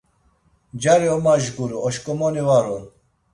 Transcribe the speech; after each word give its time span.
Cari 0.81 1.07
omajguru, 1.15 1.77
oşǩomoni 1.87 2.43
var 2.47 2.65
on. 2.75 2.83